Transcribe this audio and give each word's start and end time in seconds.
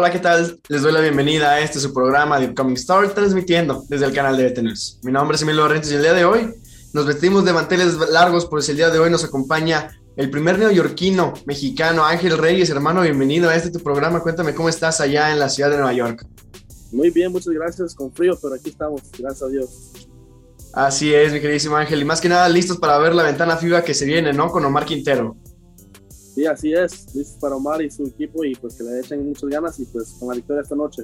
Hola, 0.00 0.10
¿qué 0.10 0.18
tal? 0.18 0.58
Les 0.68 0.80
doy 0.80 0.92
la 0.92 1.00
bienvenida 1.00 1.50
a 1.50 1.60
este 1.60 1.78
su 1.78 1.92
programa 1.92 2.40
de 2.40 2.46
Upcoming 2.46 2.76
Star, 2.76 3.06
transmitiendo 3.12 3.84
desde 3.86 4.06
el 4.06 4.14
canal 4.14 4.34
de 4.34 4.48
BTNews. 4.48 5.00
Mi 5.02 5.12
nombre 5.12 5.36
es 5.36 5.42
Emilio 5.42 5.60
Lorentes 5.60 5.92
y 5.92 5.96
el 5.96 6.00
día 6.00 6.14
de 6.14 6.24
hoy 6.24 6.54
nos 6.94 7.04
vestimos 7.04 7.44
de 7.44 7.52
manteles 7.52 7.98
largos, 8.08 8.46
pues 8.46 8.66
el 8.70 8.78
día 8.78 8.88
de 8.88 8.98
hoy 8.98 9.10
nos 9.10 9.24
acompaña 9.24 9.90
el 10.16 10.30
primer 10.30 10.58
neoyorquino 10.58 11.34
mexicano, 11.44 12.02
Ángel 12.02 12.38
Reyes. 12.38 12.70
Hermano, 12.70 13.02
bienvenido 13.02 13.50
a 13.50 13.54
este 13.54 13.70
tu 13.70 13.80
programa. 13.80 14.20
Cuéntame 14.20 14.54
cómo 14.54 14.70
estás 14.70 15.02
allá 15.02 15.32
en 15.32 15.38
la 15.38 15.50
ciudad 15.50 15.68
de 15.68 15.76
Nueva 15.76 15.92
York. 15.92 16.26
Muy 16.92 17.10
bien, 17.10 17.30
muchas 17.30 17.52
gracias. 17.52 17.94
Con 17.94 18.10
frío, 18.10 18.38
pero 18.40 18.54
aquí 18.54 18.70
estamos, 18.70 19.02
gracias 19.18 19.42
a 19.42 19.48
Dios. 19.48 19.68
Así 20.72 21.12
es, 21.12 21.30
mi 21.30 21.42
queridísimo 21.42 21.76
Ángel. 21.76 22.00
Y 22.00 22.06
más 22.06 22.22
que 22.22 22.30
nada, 22.30 22.48
listos 22.48 22.78
para 22.78 22.96
ver 22.96 23.14
la 23.14 23.24
ventana 23.24 23.58
FIBA 23.58 23.84
que 23.84 23.92
se 23.92 24.06
viene, 24.06 24.32
¿no? 24.32 24.50
Con 24.50 24.64
Omar 24.64 24.86
Quintero. 24.86 25.36
Sí, 26.40 26.46
así 26.46 26.72
es. 26.72 27.14
Listos 27.14 27.36
para 27.38 27.54
Omar 27.56 27.82
y 27.82 27.90
su 27.90 28.02
equipo 28.06 28.42
y 28.46 28.54
pues 28.54 28.74
que 28.74 28.82
le 28.82 29.00
echen 29.00 29.28
muchas 29.28 29.50
ganas 29.50 29.78
y 29.78 29.84
pues 29.84 30.16
con 30.18 30.28
la 30.28 30.34
victoria 30.36 30.62
esta 30.62 30.74
noche. 30.74 31.02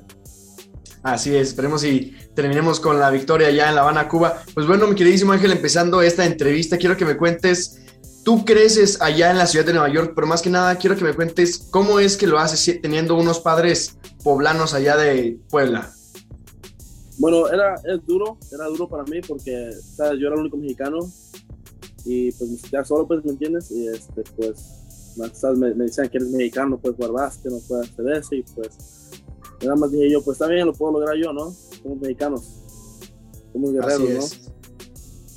Así 1.02 1.36
es, 1.36 1.48
esperemos 1.48 1.84
y 1.84 2.14
terminemos 2.34 2.80
con 2.80 2.98
la 2.98 3.10
victoria 3.10 3.50
ya 3.50 3.68
en 3.68 3.74
La 3.74 3.82
Habana, 3.82 4.08
Cuba. 4.08 4.42
Pues 4.54 4.66
bueno, 4.66 4.86
mi 4.86 4.94
queridísimo 4.94 5.32
Ángel, 5.32 5.52
empezando 5.52 6.00
esta 6.00 6.24
entrevista, 6.24 6.78
quiero 6.78 6.96
que 6.96 7.04
me 7.04 7.18
cuentes, 7.18 7.80
tú 8.24 8.46
creces 8.46 9.02
allá 9.02 9.30
en 9.30 9.36
la 9.36 9.46
ciudad 9.46 9.66
de 9.66 9.74
Nueva 9.74 9.92
York, 9.92 10.12
pero 10.14 10.26
más 10.26 10.40
que 10.40 10.48
nada 10.48 10.74
quiero 10.76 10.96
que 10.96 11.04
me 11.04 11.12
cuentes 11.12 11.68
cómo 11.70 12.00
es 12.00 12.16
que 12.16 12.26
lo 12.26 12.38
haces 12.38 12.80
teniendo 12.80 13.14
unos 13.14 13.38
padres 13.40 13.98
poblanos 14.24 14.72
allá 14.72 14.96
de 14.96 15.38
Puebla. 15.50 15.92
Bueno, 17.18 17.46
era 17.50 17.74
es 17.74 18.06
duro, 18.06 18.38
era 18.50 18.64
duro 18.68 18.88
para 18.88 19.04
mí 19.04 19.20
porque 19.20 19.70
yo 19.98 20.04
era 20.06 20.34
el 20.34 20.40
único 20.40 20.56
mexicano 20.56 21.00
y 22.06 22.30
pues 22.32 22.62
ya 22.70 22.84
solo, 22.84 23.06
pues, 23.06 23.24
¿me 23.24 23.32
entiendes? 23.32 23.70
Y 23.70 23.88
este, 23.88 24.22
pues, 24.36 24.85
Me, 25.16 25.74
me, 25.74 25.84
decían 25.84 26.08
que 26.08 26.18
eres 26.18 26.30
mexicano, 26.30 26.78
pues 26.78 26.94
jugar 26.96 27.30
que 27.42 27.48
no 27.48 27.58
puedes 27.66 27.90
hacer 27.90 28.08
eso 28.12 28.34
y 28.34 28.42
pues 28.42 28.68
nada 29.62 29.76
más 29.76 29.90
dije 29.90 30.10
yo, 30.10 30.22
pues 30.22 30.36
está 30.36 30.46
bien, 30.46 30.66
lo 30.66 30.72
puedo 30.72 30.92
lograr 30.92 31.16
yo, 31.16 31.32
¿no? 31.32 31.54
Somos 31.82 32.00
mexicanos, 32.00 32.42
somos 33.52 33.72
guerreros, 33.72 34.08
¿no? 34.10 34.52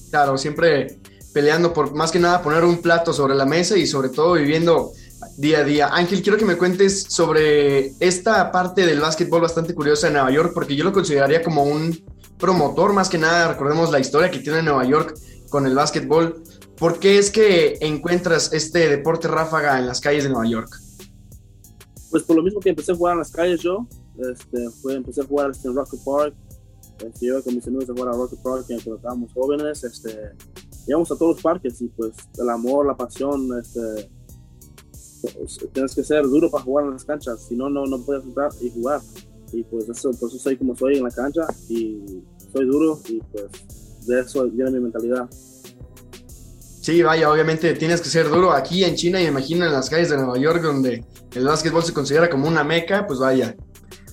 Claro, 0.09 0.37
siempre 0.37 0.99
peleando 1.33 1.73
por 1.73 1.93
más 1.93 2.11
que 2.11 2.19
nada 2.19 2.41
poner 2.41 2.63
un 2.63 2.81
plato 2.81 3.13
sobre 3.13 3.35
la 3.35 3.45
mesa 3.45 3.77
y 3.77 3.85
sobre 3.85 4.09
todo 4.09 4.33
viviendo 4.33 4.91
día 5.37 5.59
a 5.59 5.63
día. 5.63 5.89
Ángel, 5.91 6.21
quiero 6.21 6.37
que 6.37 6.45
me 6.45 6.57
cuentes 6.57 7.03
sobre 7.03 7.93
esta 7.99 8.51
parte 8.51 8.85
del 8.85 8.99
básquetbol 8.99 9.41
bastante 9.41 9.73
curiosa 9.73 10.07
en 10.07 10.13
Nueva 10.13 10.31
York, 10.31 10.51
porque 10.53 10.75
yo 10.75 10.83
lo 10.83 10.91
consideraría 10.91 11.41
como 11.41 11.63
un 11.63 12.03
promotor, 12.37 12.93
más 12.93 13.09
que 13.09 13.17
nada, 13.17 13.49
recordemos 13.49 13.91
la 13.91 13.99
historia 13.99 14.31
que 14.31 14.39
tiene 14.39 14.63
Nueva 14.63 14.85
York 14.85 15.17
con 15.49 15.65
el 15.65 15.75
básquetbol. 15.75 16.41
¿Por 16.79 16.97
qué 16.99 17.17
es 17.17 17.29
que 17.29 17.77
encuentras 17.81 18.53
este 18.53 18.87
deporte 18.87 19.27
ráfaga 19.27 19.77
en 19.79 19.85
las 19.85 19.99
calles 19.99 20.23
de 20.23 20.29
Nueva 20.29 20.47
York? 20.47 20.79
Pues 22.09 22.23
por 22.23 22.37
lo 22.37 22.41
mismo 22.41 22.61
que 22.61 22.69
empecé 22.69 22.93
a 22.93 22.95
jugar 22.95 23.13
en 23.13 23.19
las 23.19 23.31
calles 23.31 23.61
yo, 23.61 23.85
este, 24.17 24.69
fue, 24.81 24.95
empecé 24.95 25.21
a 25.21 25.25
jugar 25.25 25.51
este, 25.51 25.67
en 25.67 25.75
Rocket 25.75 25.99
Park. 26.05 26.33
Este, 27.05 27.25
yo 27.27 27.43
con 27.43 27.55
mis 27.55 27.67
amigos 27.67 27.89
a 27.89 27.93
jugar 27.93 28.13
a 28.13 28.17
Rocket 28.17 28.39
Park 28.41 28.65
cuando 28.67 28.95
estábamos 28.95 29.33
jóvenes. 29.33 29.83
Este, 29.83 30.31
íbamos 30.87 31.11
a 31.11 31.17
todos 31.17 31.35
los 31.35 31.41
parques 31.41 31.81
y 31.81 31.89
pues 31.89 32.13
el 32.37 32.49
amor, 32.49 32.85
la 32.85 32.95
pasión, 32.95 33.49
este, 33.59 34.09
pues, 35.21 35.59
tienes 35.73 35.93
que 35.93 36.03
ser 36.03 36.23
duro 36.23 36.49
para 36.49 36.63
jugar 36.63 36.85
en 36.85 36.91
las 36.91 37.03
canchas, 37.03 37.45
si 37.45 37.55
no, 37.55 37.69
no, 37.69 37.85
no 37.85 37.99
puedes 37.99 38.23
entrar 38.23 38.51
y 38.61 38.69
jugar. 38.71 39.01
Y 39.51 39.63
pues 39.63 39.89
eso, 39.89 40.11
por 40.11 40.29
eso 40.29 40.39
soy 40.39 40.55
como 40.57 40.77
soy 40.77 40.97
en 40.97 41.03
la 41.03 41.11
cancha 41.11 41.41
y 41.67 42.23
soy 42.53 42.65
duro 42.65 42.99
y 43.09 43.19
pues 43.19 44.07
de 44.07 44.21
eso 44.21 44.45
viene 44.49 44.71
mi 44.71 44.79
mentalidad. 44.79 45.29
Sí, 46.89 47.03
vaya, 47.03 47.29
obviamente 47.29 47.71
tienes 47.75 48.01
que 48.01 48.09
ser 48.09 48.27
duro 48.27 48.51
aquí 48.51 48.83
en 48.83 48.95
China 48.95 49.21
y 49.21 49.27
imagino 49.27 49.63
en 49.63 49.71
las 49.71 49.91
calles 49.91 50.09
de 50.09 50.17
Nueva 50.17 50.39
York 50.39 50.63
donde 50.63 51.05
el 51.35 51.45
básquetbol 51.45 51.83
se 51.83 51.93
considera 51.93 52.31
como 52.31 52.47
una 52.47 52.63
meca, 52.63 53.05
pues 53.05 53.19
vaya, 53.19 53.55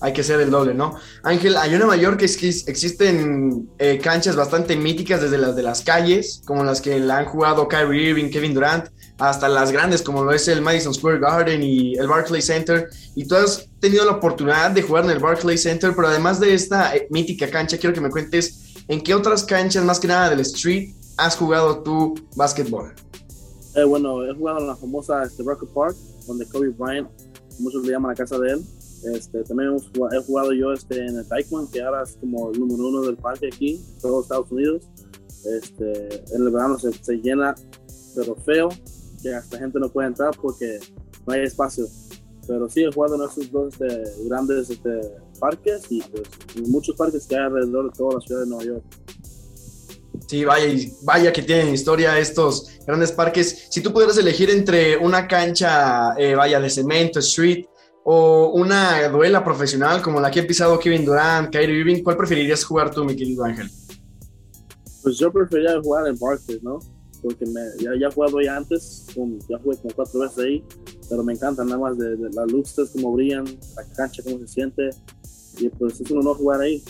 hay 0.02 0.12
que 0.12 0.22
ser 0.22 0.41
el 0.41 0.50
doble, 0.50 0.74
¿no? 0.74 0.94
Ángel, 1.22 1.56
hay 1.56 1.72
en 1.72 1.78
Nueva 1.78 1.97
York 1.97 2.20
existen 2.20 3.70
eh, 3.78 3.98
canchas 3.98 4.37
bastante 4.37 4.76
míticas 4.76 5.22
desde 5.22 5.38
las 5.38 5.56
de 5.56 5.62
las 5.62 5.81
calles, 5.81 6.42
como 6.44 6.64
las 6.64 6.82
que 6.82 7.00
la 7.00 7.16
han 7.16 7.25
jugado 7.25 7.66
Kyrie 7.66 8.10
Irving, 8.10 8.28
Kevin 8.28 8.53
Durant, 8.53 8.91
hasta 9.16 9.48
las 9.48 9.72
grandes 9.72 10.03
como 10.03 10.22
lo 10.22 10.32
es 10.32 10.47
el 10.47 10.60
Madison 10.60 10.93
Square 10.93 11.20
Garden 11.20 11.62
y 11.62 11.94
el 11.94 12.06
Barclays 12.08 12.44
Center. 12.44 12.91
Y 13.14 13.25
tú 13.25 13.37
has 13.37 13.70
tenido 13.81 14.04
la 14.04 14.12
oportunidad 14.12 14.72
de 14.72 14.82
jugar 14.82 15.04
en 15.06 15.12
el 15.12 15.19
Barclays 15.19 15.62
Center, 15.62 15.94
pero 15.97 16.08
además 16.08 16.41
de 16.41 16.53
esta 16.53 16.94
eh, 16.94 17.06
mítica 17.08 17.48
cancha, 17.48 17.78
quiero 17.78 17.94
que 17.94 18.03
me 18.03 18.10
cuentes 18.10 18.75
en 18.87 19.00
qué 19.00 19.14
otras 19.14 19.44
canchas, 19.44 19.82
más 19.82 19.98
que 19.98 20.08
nada 20.08 20.28
del 20.28 20.41
street, 20.41 20.91
has 21.16 21.37
jugado 21.37 21.78
tu 21.82 22.15
básquetbol. 22.34 22.93
Eh, 23.75 23.84
bueno, 23.84 24.25
he 24.25 24.34
jugado 24.34 24.60
en 24.60 24.66
la 24.66 24.77
famosa 24.77 25.22
este, 25.22 25.43
Rocket 25.43 25.69
Park, 25.71 25.97
donde 26.27 26.47
Kobe 26.47 26.71
Bryant, 26.71 27.09
muchos 27.59 27.84
le 27.84 27.93
llaman 27.93 28.10
la 28.10 28.16
casa 28.16 28.38
de 28.38 28.53
él. 28.53 28.65
Este, 29.15 29.44
también 29.44 29.76
he 29.76 30.22
jugado 30.25 30.53
yo 30.53 30.72
este, 30.72 31.06
en 31.06 31.19
el 31.19 31.28
Taekwondo, 31.28 31.71
que 31.71 31.82
ahora 31.82 32.03
es 32.03 32.16
como 32.16 32.50
el 32.50 32.59
número 32.59 32.88
uno 32.88 33.03
del 33.03 33.16
parque 33.16 33.49
aquí, 33.53 33.76
en 33.76 34.00
todos 34.00 34.25
Estados 34.25 34.50
Unidos. 34.50 34.84
Este, 35.44 36.25
en 36.34 36.43
el 36.43 36.50
verano 36.50 36.78
se, 36.78 36.93
se 36.93 37.16
llena, 37.16 37.55
pero 38.15 38.34
feo, 38.37 38.69
que 39.22 39.34
hasta 39.34 39.59
gente 39.59 39.78
no 39.78 39.88
puede 39.91 40.09
entrar 40.09 40.34
porque 40.41 40.81
no 41.26 41.34
hay 41.34 41.43
espacio. 41.43 41.87
Pero 42.47 42.69
sí 42.69 42.84
he 42.84 42.93
jugado 42.93 43.16
en 43.16 43.28
esos 43.28 43.50
dos 43.50 43.75
este, 43.75 44.25
grandes 44.25 44.71
este, 44.71 45.00
parques 45.38 45.82
y 45.91 46.00
pues, 46.00 46.28
muchos 46.69 46.97
parques 46.97 47.26
que 47.26 47.37
hay 47.37 47.43
alrededor 47.43 47.91
de 47.91 47.97
toda 47.97 48.15
la 48.15 48.21
ciudad 48.21 48.41
de 48.43 48.47
Nueva 48.47 48.65
York. 48.65 48.84
Sí, 50.27 50.44
vaya, 50.44 50.66
vaya 51.03 51.32
que 51.32 51.43
tienen 51.43 51.75
historia 51.75 52.19
estos 52.19 52.78
grandes 52.87 53.12
parques. 53.12 53.69
Si 53.71 53.81
tú 53.81 53.93
pudieras 53.93 54.19
elegir 54.19 54.50
entre 54.50 54.97
una 54.97 55.28
cancha, 55.28 56.15
eh, 56.19 56.34
vaya, 56.34 56.60
de 56.60 56.71
cemento, 56.71 57.21
street, 57.21 57.66
o 58.09 58.53
una 58.55 59.09
duela 59.09 59.44
profesional 59.44 60.00
como 60.00 60.21
la 60.21 60.31
que 60.31 60.41
ha 60.41 60.47
pisado 60.47 60.78
Kevin 60.78 61.05
Durant, 61.05 61.50
Kyrie 61.50 61.81
Irving, 61.81 62.05
¿cuál 62.05 62.16
preferirías 62.16 62.65
jugar 62.65 62.93
tú, 62.93 63.05
mi 63.05 63.16
querido 63.16 63.44
Ángel? 63.44 63.69
Pues 65.03 65.19
yo 65.19 65.32
preferiría 65.32 65.81
jugar 65.82 66.06
en 66.06 66.16
Barclays, 66.16 66.62
¿no? 66.62 66.78
Porque 67.21 67.44
me, 67.47 67.60
ya, 67.81 67.91
ya 67.99 68.06
he 68.06 68.12
jugado 68.12 68.38
ahí 68.38 68.47
antes, 68.47 69.06
ya 69.49 69.59
jugué 69.59 69.76
como 69.78 69.94
cuatro 69.97 70.21
veces 70.21 70.38
ahí, 70.38 70.65
pero 71.10 71.25
me 71.25 71.32
encanta 71.32 71.65
nada 71.65 71.78
más 71.78 71.99
de, 71.99 72.16
las 72.32 72.53
luces, 72.53 72.91
cómo 72.93 73.12
brillan, 73.12 73.44
la 73.75 73.84
cancha, 73.97 74.22
cómo 74.22 74.38
se 74.38 74.47
siente, 74.47 74.91
y 75.59 75.69
pues 75.71 76.00
es 76.00 76.09
un 76.09 76.19
honor 76.19 76.37
jugar 76.37 76.60
ahí. 76.60 76.84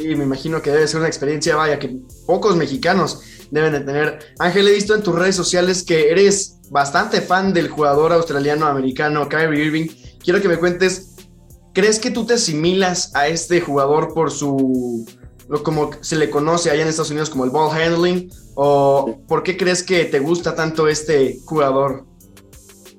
Sí, 0.00 0.14
me 0.16 0.24
imagino 0.24 0.62
que 0.62 0.70
debe 0.70 0.88
ser 0.88 1.00
una 1.00 1.08
experiencia, 1.08 1.56
vaya, 1.56 1.78
que 1.78 1.94
pocos 2.26 2.56
mexicanos 2.56 3.20
deben 3.50 3.72
de 3.72 3.80
tener. 3.80 4.18
Ángel, 4.38 4.68
he 4.68 4.72
visto 4.72 4.94
en 4.94 5.02
tus 5.02 5.14
redes 5.14 5.36
sociales 5.36 5.82
que 5.82 6.10
eres 6.10 6.58
bastante 6.70 7.20
fan 7.20 7.52
del 7.52 7.68
jugador 7.68 8.10
australiano-americano 8.14 9.28
Kyrie 9.28 9.62
Irving. 9.62 9.88
Quiero 10.24 10.40
que 10.40 10.48
me 10.48 10.56
cuentes, 10.56 11.16
¿crees 11.74 11.98
que 11.98 12.10
tú 12.10 12.24
te 12.24 12.34
asimilas 12.34 13.14
a 13.14 13.28
este 13.28 13.60
jugador 13.60 14.14
por 14.14 14.30
su, 14.30 15.04
como 15.62 15.90
se 16.00 16.16
le 16.16 16.30
conoce 16.30 16.70
allá 16.70 16.80
en 16.80 16.88
Estados 16.88 17.10
Unidos 17.10 17.28
como 17.28 17.44
el 17.44 17.50
ball 17.50 17.70
handling? 17.70 18.30
¿O 18.54 19.20
por 19.28 19.42
qué 19.42 19.58
crees 19.58 19.82
que 19.82 20.06
te 20.06 20.18
gusta 20.18 20.54
tanto 20.54 20.88
este 20.88 21.40
jugador? 21.44 22.06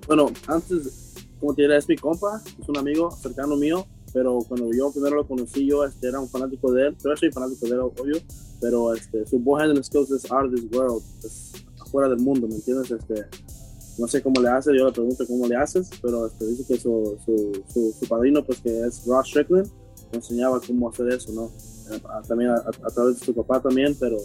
Bueno, 0.05 0.31
antes, 0.45 1.15
como 1.39 1.55
te 1.55 1.63
diré, 1.63 1.77
es 1.77 1.89
mi 1.89 1.95
compa, 1.95 2.43
es 2.61 2.69
un 2.69 2.77
amigo 2.77 3.09
cercano 3.09 3.55
mío, 3.55 3.87
pero 4.13 4.39
cuando 4.47 4.71
yo 4.73 4.91
primero 4.91 5.15
lo 5.17 5.27
conocí, 5.27 5.65
yo 5.65 5.85
este, 5.85 6.07
era 6.07 6.19
un 6.19 6.29
fanático 6.29 6.71
de 6.71 6.87
él, 6.87 6.97
yo 7.03 7.15
soy 7.15 7.31
fanático 7.31 7.65
de 7.67 7.73
él, 7.73 7.79
obvio, 7.79 8.17
pero 8.59 8.93
este, 8.93 9.25
su 9.25 9.37
handling 9.55 9.83
skills 9.83 10.11
es 10.11 10.31
out 10.31 10.45
of 10.45 10.53
this 10.53 10.65
world, 10.71 11.03
es 11.23 11.51
afuera 11.79 12.09
del 12.09 12.19
mundo, 12.19 12.47
¿me 12.47 12.55
entiendes? 12.55 12.91
Este, 12.91 13.25
no 13.97 14.07
sé 14.07 14.21
cómo 14.21 14.41
le 14.41 14.49
hace, 14.49 14.75
yo 14.77 14.85
le 14.85 14.91
pregunto 14.91 15.25
cómo 15.27 15.47
le 15.47 15.55
haces, 15.55 15.89
pero 16.01 16.27
este, 16.27 16.45
dice 16.47 16.65
que 16.65 16.77
su, 16.77 17.17
su, 17.25 17.93
su, 17.93 18.07
padrino, 18.07 18.43
pues 18.43 18.59
que 18.59 18.81
es 18.81 19.05
Ross 19.05 19.27
Strickland, 19.27 19.67
me 20.11 20.17
enseñaba 20.17 20.59
cómo 20.65 20.89
hacer 20.89 21.09
eso, 21.09 21.31
¿no? 21.31 21.51
También 22.27 22.51
a, 22.51 22.89
través 22.93 23.19
de 23.19 23.25
su 23.25 23.33
papá 23.33 23.61
también, 23.61 23.95
pero, 23.99 24.17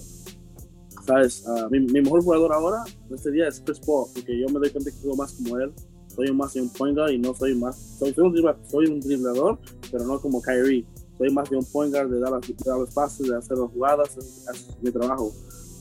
¿sabes? 1.04 1.44
mi, 1.70 1.80
mi, 1.80 2.00
mejor 2.00 2.22
jugador 2.22 2.52
ahora, 2.52 2.84
este 3.10 3.30
día, 3.30 3.48
es 3.48 3.60
Chris 3.60 3.80
Paul, 3.80 4.08
porque 4.14 4.38
yo 4.38 4.46
me 4.48 4.60
doy 4.60 4.70
cuenta 4.70 4.90
que 4.90 4.96
juego 4.98 5.16
más 5.16 5.32
como 5.32 5.58
él, 5.58 5.72
soy 6.16 6.32
más 6.32 6.54
de 6.54 6.62
un 6.62 6.70
point 6.70 6.96
guard 6.96 7.10
y 7.12 7.18
no 7.18 7.34
soy 7.34 7.54
más, 7.54 7.76
soy, 7.98 8.14
soy, 8.14 8.24
un, 8.24 8.56
soy 8.68 8.86
un 8.86 9.00
driblador, 9.00 9.58
pero 9.92 10.04
no 10.04 10.20
como 10.20 10.40
Kyrie, 10.40 10.84
soy 11.18 11.30
más 11.30 11.48
de 11.50 11.56
un 11.56 11.64
point 11.66 11.92
guard, 11.92 12.10
de 12.10 12.18
dar, 12.18 12.32
los 12.32 12.90
pases, 12.90 13.28
de 13.28 13.36
hacer 13.36 13.58
las 13.58 13.70
jugadas, 13.70 14.16
es 14.16 14.68
mi 14.82 14.90
trabajo, 14.90 15.32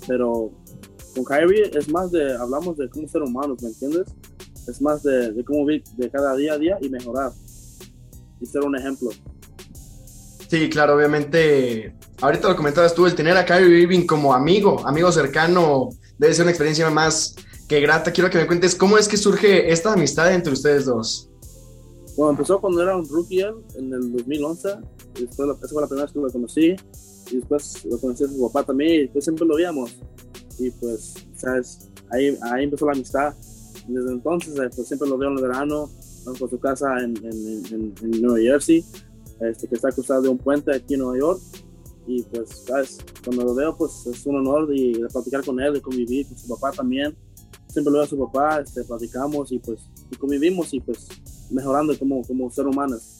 pero 0.07 0.51
con 1.15 1.23
Kyrie 1.23 1.71
es 1.73 1.89
más 1.89 2.11
de, 2.11 2.35
hablamos 2.35 2.77
de 2.77 2.89
cómo 2.89 3.07
ser 3.07 3.23
humanos, 3.23 3.61
¿me 3.63 3.69
entiendes? 3.69 4.05
Es 4.67 4.81
más 4.81 5.01
de, 5.03 5.31
de 5.31 5.45
cómo 5.45 5.65
vivir 5.65 5.83
de 5.95 6.09
cada 6.09 6.35
día 6.35 6.53
a 6.53 6.57
día 6.57 6.77
y 6.81 6.89
mejorar 6.89 7.31
y 8.41 8.45
ser 8.45 8.63
un 8.63 8.75
ejemplo. 8.75 9.09
Sí, 10.47 10.69
claro, 10.69 10.95
obviamente, 10.95 11.95
ahorita 12.21 12.49
lo 12.49 12.55
comentabas 12.55 12.93
tú, 12.93 13.05
el 13.05 13.15
tener 13.15 13.35
a 13.37 13.45
Kyrie 13.45 13.81
Irving 13.81 14.05
como 14.05 14.33
amigo, 14.33 14.85
amigo 14.85 15.11
cercano, 15.11 15.89
debe 16.17 16.33
ser 16.33 16.43
una 16.43 16.51
experiencia 16.51 16.89
más 16.89 17.35
que 17.67 17.79
grata. 17.81 18.11
Quiero 18.11 18.29
que 18.29 18.37
me 18.37 18.47
cuentes 18.47 18.75
cómo 18.75 18.97
es 18.97 19.07
que 19.07 19.17
surge 19.17 19.71
esta 19.71 19.93
amistad 19.93 20.33
entre 20.33 20.53
ustedes 20.53 20.85
dos. 20.85 21.29
Bueno, 22.17 22.31
empezó 22.31 22.61
cuando 22.61 22.81
era 22.81 22.95
un 22.95 23.07
rookie 23.07 23.41
en 23.41 23.93
el 23.93 24.13
2011, 24.13 24.69
después, 25.19 25.49
esa 25.49 25.67
fue 25.67 25.81
la 25.81 25.87
primera 25.87 26.05
vez 26.05 26.13
que 26.13 26.19
lo 26.19 26.29
conocí, 26.29 26.75
y 27.31 27.35
después 27.35 27.83
lo 27.85 27.99
conocí 27.99 28.23
a 28.23 28.27
su 28.27 28.41
papá 28.47 28.63
también, 28.63 28.91
y 28.91 28.99
después 28.99 29.25
siempre 29.25 29.45
lo 29.45 29.55
veíamos 29.55 29.97
y 30.59 30.71
pues, 30.71 31.15
¿sabes? 31.35 31.89
Ahí, 32.11 32.37
ahí 32.41 32.63
empezó 32.63 32.85
la 32.85 32.93
amistad. 32.93 33.33
Desde 33.87 34.11
entonces, 34.11 34.57
eh, 34.57 34.69
pues 34.75 34.87
siempre 34.87 35.07
lo 35.07 35.17
veo 35.17 35.29
en 35.29 35.37
el 35.37 35.43
verano 35.43 35.89
con 36.39 36.49
su 36.49 36.59
casa 36.59 36.97
en, 36.99 37.15
en, 37.17 37.93
en, 38.01 38.21
Nueva 38.21 38.39
Jersey, 38.39 38.83
este, 39.41 39.67
que 39.67 39.75
está 39.75 39.91
cruzado 39.91 40.23
de 40.23 40.29
un 40.29 40.39
puente 40.39 40.75
aquí 40.75 40.95
en 40.95 41.01
Nueva 41.01 41.19
York. 41.19 41.41
Y 42.07 42.23
pues, 42.23 42.63
¿sabes? 42.67 42.99
cuando 43.23 43.43
lo 43.43 43.55
veo, 43.55 43.75
pues 43.77 44.05
es 44.07 44.25
un 44.25 44.37
honor 44.37 44.67
de, 44.67 44.99
de 44.99 45.07
platicar 45.11 45.43
con 45.43 45.59
él, 45.59 45.73
de 45.73 45.81
convivir 45.81 46.27
con 46.27 46.37
su 46.37 46.47
papá 46.47 46.71
también. 46.71 47.15
Siempre 47.75 47.91
lo 47.91 47.97
veo 47.97 48.05
a 48.05 48.07
su 48.07 48.17
papá, 48.17 48.61
este, 48.61 48.85
platicamos 48.85 49.51
y 49.51 49.59
pues 49.59 49.81
y 50.09 50.15
convivimos 50.15 50.73
y 50.73 50.79
pues 50.79 51.09
mejorando 51.49 51.99
como, 51.99 52.21
como 52.23 52.49
ser 52.49 52.65
humanos. 52.67 53.19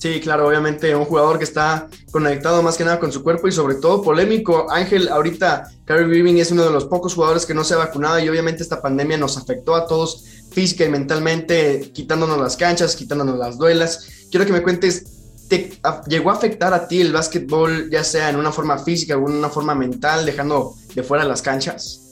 Sí, 0.00 0.18
claro, 0.20 0.48
obviamente 0.48 0.92
un 0.96 1.04
jugador 1.04 1.38
que 1.38 1.44
está 1.44 1.88
conectado 2.10 2.64
más 2.64 2.76
que 2.76 2.82
nada 2.82 2.98
con 2.98 3.12
su 3.12 3.22
cuerpo 3.22 3.46
y 3.46 3.52
sobre 3.52 3.76
todo 3.76 4.02
polémico. 4.02 4.68
Ángel, 4.72 5.08
ahorita 5.08 5.70
Kyrie 5.84 6.18
Irving 6.18 6.36
es 6.38 6.50
uno 6.50 6.64
de 6.64 6.72
los 6.72 6.86
pocos 6.86 7.14
jugadores 7.14 7.46
que 7.46 7.54
no 7.54 7.62
se 7.62 7.74
ha 7.74 7.76
vacunado 7.76 8.18
y 8.18 8.28
obviamente 8.28 8.64
esta 8.64 8.82
pandemia 8.82 9.18
nos 9.18 9.36
afectó 9.36 9.76
a 9.76 9.86
todos 9.86 10.24
física 10.50 10.84
y 10.84 10.88
mentalmente, 10.88 11.92
quitándonos 11.94 12.38
las 12.38 12.56
canchas, 12.56 12.96
quitándonos 12.96 13.38
las 13.38 13.56
duelas. 13.56 14.26
Quiero 14.32 14.46
que 14.46 14.52
me 14.52 14.64
cuentes, 14.64 15.46
¿te 15.48 15.80
llegó 16.08 16.30
a 16.30 16.34
afectar 16.34 16.74
a 16.74 16.88
ti 16.88 17.00
el 17.00 17.12
básquetbol, 17.12 17.88
ya 17.88 18.02
sea 18.02 18.30
en 18.30 18.36
una 18.36 18.50
forma 18.50 18.78
física 18.78 19.16
o 19.16 19.28
en 19.28 19.36
una 19.36 19.48
forma 19.48 19.76
mental, 19.76 20.26
dejando 20.26 20.74
de 20.92 21.04
fuera 21.04 21.24
las 21.24 21.40
canchas? 21.40 22.07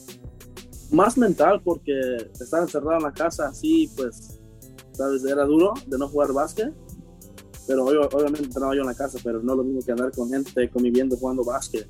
Más 0.91 1.17
mental, 1.17 1.61
porque 1.63 1.93
estar 2.39 2.61
encerrado 2.61 2.97
en 2.97 3.03
la 3.03 3.13
casa 3.13 3.47
así, 3.47 3.89
pues, 3.95 4.39
era 5.27 5.45
duro 5.45 5.73
de 5.85 5.97
no 5.97 6.07
jugar 6.07 6.33
básquet 6.33 6.73
pero 7.67 7.83
obviamente 7.85 8.45
entrenaba 8.45 8.73
yo 8.73 8.81
en 8.81 8.87
la 8.87 8.95
casa, 8.95 9.19
pero 9.21 9.43
no 9.43 9.53
lo 9.53 9.63
mismo 9.63 9.81
que 9.85 9.91
andar 9.91 10.11
con 10.11 10.29
gente 10.29 10.69
conviviendo 10.69 11.17
jugando 11.17 11.43
básquet. 11.43 11.85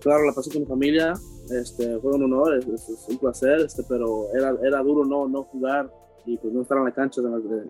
Claro, 0.00 0.24
la 0.24 0.32
pasé 0.32 0.50
con 0.50 0.62
mi 0.62 0.66
familia, 0.66 1.12
este, 1.50 1.98
fue 2.00 2.14
un 2.14 2.24
honor, 2.24 2.56
es, 2.56 3.06
un 3.08 3.18
placer, 3.18 3.60
este, 3.60 3.84
pero 3.86 4.32
era, 4.34 4.56
era 4.64 4.82
duro 4.82 5.04
no, 5.04 5.28
no 5.28 5.44
jugar 5.44 5.92
y 6.24 6.38
pues 6.38 6.52
no 6.52 6.62
estar 6.62 6.78
en 6.78 6.84
la 6.84 6.94
cancha 6.94 7.20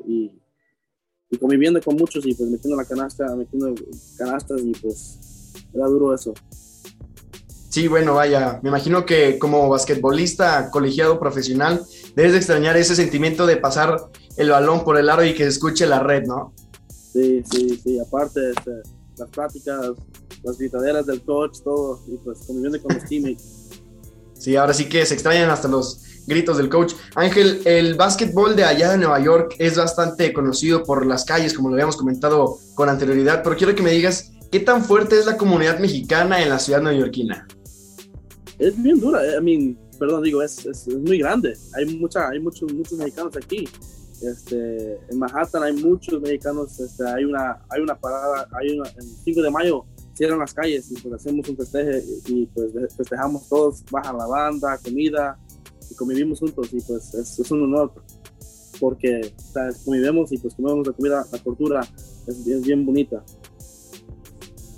y, 0.07 0.31
y 1.31 1.37
conviviendo 1.37 1.81
con 1.83 1.97
muchos 1.97 2.25
y 2.25 2.33
pues 2.33 2.49
metiendo 2.49 2.77
la 2.77 2.85
canasta, 2.85 3.35
metiendo 3.35 3.75
canastas 4.17 4.63
y 4.63 4.73
pues 4.73 5.19
era 5.75 5.87
duro 5.87 6.15
eso. 6.15 6.33
Sí, 7.73 7.89
bueno, 7.89 8.13
vaya, 8.13 8.61
me 8.63 8.69
imagino 8.69 9.07
que 9.07 9.39
como 9.39 9.67
basquetbolista 9.71 10.71
colegiado 10.71 11.19
profesional 11.19 11.83
debes 12.15 12.33
de 12.33 12.37
extrañar 12.37 12.77
ese 12.77 12.95
sentimiento 12.95 13.47
de 13.47 13.57
pasar 13.57 14.11
el 14.37 14.51
balón 14.51 14.85
por 14.85 14.99
el 14.99 15.09
aro 15.09 15.25
y 15.25 15.33
que 15.33 15.45
se 15.45 15.49
escuche 15.49 15.87
la 15.87 16.01
red, 16.01 16.25
¿no? 16.27 16.53
Sí, 16.91 17.43
sí, 17.51 17.81
sí. 17.83 17.99
Aparte, 17.99 18.51
este, 18.51 18.73
las 19.17 19.31
prácticas, 19.31 19.93
las 20.43 20.59
gritaderas 20.59 21.07
del 21.07 21.23
coach, 21.23 21.61
todo, 21.65 22.03
y 22.09 22.19
pues 22.19 22.41
conviviendo 22.47 22.79
con 22.83 22.95
los 22.95 23.05
teammates. 23.07 23.71
Sí, 24.35 24.57
ahora 24.57 24.75
sí 24.75 24.89
que 24.89 25.07
se 25.07 25.15
extrañan 25.15 25.49
hasta 25.49 25.69
los 25.69 26.03
gritos 26.27 26.59
del 26.59 26.69
coach. 26.69 26.95
Ángel, 27.15 27.63
el 27.65 27.95
básquetbol 27.95 28.57
de 28.57 28.65
allá 28.65 28.91
de 28.91 28.99
Nueva 28.99 29.21
York 29.21 29.55
es 29.59 29.77
bastante 29.77 30.33
conocido 30.33 30.83
por 30.83 31.07
las 31.07 31.25
calles, 31.25 31.55
como 31.55 31.69
lo 31.69 31.77
habíamos 31.77 31.97
comentado 31.97 32.59
con 32.75 32.89
anterioridad, 32.89 33.43
pero 33.45 33.57
quiero 33.57 33.75
que 33.77 33.85
me 33.85 33.93
digas, 33.93 34.33
¿qué 34.51 34.59
tan 34.59 34.85
fuerte 34.85 35.17
es 35.17 35.27
la 35.27 35.37
comunidad 35.37 35.79
mexicana 35.79 36.43
en 36.43 36.49
la 36.49 36.59
ciudad 36.59 36.83
neoyorquina? 36.83 37.47
Es 38.63 38.81
bien 38.81 39.01
dura, 39.01 39.27
eh, 39.27 39.39
I 39.39 39.43
mean, 39.43 39.77
perdón, 39.99 40.23
digo, 40.23 40.41
es, 40.41 40.65
es, 40.65 40.87
muy 40.87 41.19
grande. 41.19 41.57
Hay, 41.75 41.85
mucha, 41.97 42.29
hay 42.29 42.39
muchos, 42.39 42.73
muchos 42.73 42.97
mexicanos 42.97 43.37
aquí. 43.37 43.69
Este, 44.23 45.01
en 45.11 45.19
Manhattan 45.19 45.65
hay 45.65 45.73
muchos 45.73 46.23
mexicanos, 46.23 46.79
este, 46.79 47.05
hay, 47.05 47.25
una, 47.25 47.61
hay 47.69 47.81
una 47.81 47.99
parada, 47.99 48.47
hay 48.53 48.79
una, 48.79 48.89
el 48.91 49.05
5 49.25 49.43
de 49.43 49.51
mayo 49.51 49.85
cierran 50.15 50.39
las 50.39 50.55
calles 50.55 50.93
y 50.93 50.95
pues 50.95 51.15
hacemos 51.15 51.49
un 51.49 51.57
festeje 51.57 52.05
y 52.27 52.47
pues 52.47 52.71
festejamos 52.97 53.49
todos, 53.49 53.83
baja 53.91 54.13
la 54.13 54.27
banda, 54.27 54.79
comida 54.79 55.37
y 55.91 55.95
convivimos 55.97 56.39
juntos 56.39 56.69
y 56.73 56.81
pues 56.83 57.13
es, 57.15 57.51
un 57.51 57.65
honor 57.65 57.93
porque 58.79 59.35
convivimos 59.85 60.31
y 60.31 60.39
pues 60.39 60.55
comemos 60.55 60.87
la 60.87 60.93
comida, 60.93 61.27
la 61.33 61.39
cultura 61.41 61.81
es, 62.29 62.47
es 62.47 62.63
bien 62.63 62.87
bonita. 62.87 63.25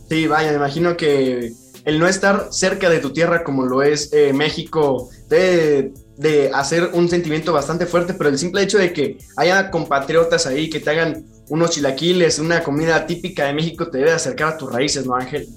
Sí, 0.09 0.27
vaya, 0.27 0.53
me 0.53 0.57
imagino 0.57 0.97
que 0.97 1.53
el 1.85 1.99
no 1.99 2.09
estar 2.09 2.49
cerca 2.51 2.89
de 2.89 2.99
tu 2.99 3.13
tierra 3.13 3.45
como 3.45 3.65
lo 3.65 3.83
es 3.83 4.13
eh, 4.13 4.33
México 4.33 5.11
te, 5.29 5.93
de 6.17 6.51
hacer 6.53 6.91
un 6.95 7.09
sentimiento 7.09 7.53
bastante 7.53 7.87
fuerte, 7.87 8.15
pero 8.15 8.31
el 8.31 8.39
simple 8.39 8.63
hecho 8.63 8.79
de 8.79 8.93
que 8.93 9.19
haya 9.37 9.71
compatriotas 9.71 10.47
ahí 10.47 10.71
que 10.71 10.81
te 10.81 10.91
hagan 10.91 11.27
unos 11.49 11.71
chilaquiles, 11.71 12.39
una 12.39 12.63
comida 12.63 13.07
típica 13.07 13.47
de 13.47 13.55
México, 13.55 13.89
te 13.89 13.99
debe 13.99 14.13
acercar 14.13 14.55
a 14.55 14.57
tus 14.57 14.73
raíces, 14.73 15.05
¿no, 15.05 15.15
Ángel? 15.15 15.49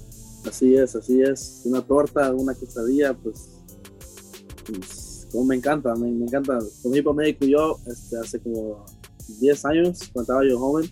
Así 0.45 0.75
es, 0.75 0.95
así 0.95 1.21
es. 1.21 1.62
Una 1.65 1.81
torta, 1.81 2.33
una 2.33 2.53
quesadilla, 2.53 3.13
pues, 3.13 3.50
pues 4.65 5.27
como 5.31 5.45
me 5.45 5.56
encanta, 5.56 5.95
me, 5.95 6.07
encanta. 6.07 6.59
Con 6.81 6.91
mi 6.91 7.01
México 7.01 7.45
yo, 7.45 7.77
este, 7.85 8.18
hace 8.18 8.39
como 8.39 8.85
10 9.39 9.65
años, 9.65 10.00
cuando 10.13 10.21
estaba 10.21 10.47
yo 10.47 10.59
joven, 10.59 10.91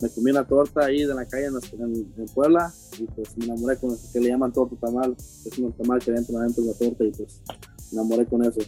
me 0.00 0.08
comí 0.10 0.30
una 0.30 0.46
torta 0.46 0.84
ahí 0.84 1.04
de 1.04 1.14
la 1.14 1.26
calle 1.26 1.46
en, 1.46 2.26
Puebla 2.34 2.72
y 2.98 3.04
pues 3.04 3.36
me 3.36 3.46
enamoré 3.46 3.76
con 3.78 3.92
eso 3.92 4.08
que 4.12 4.20
le 4.20 4.28
llaman 4.28 4.52
torta 4.52 4.76
tamal, 4.80 5.14
es 5.18 5.58
un 5.58 5.72
tamal 5.72 6.00
que 6.00 6.12
dentro 6.12 6.38
de 6.38 6.46
la 6.46 6.72
torta 6.74 7.04
y 7.04 7.10
pues 7.10 7.40
me 7.92 8.00
enamoré 8.00 8.26
con 8.26 8.44
eso. 8.44 8.60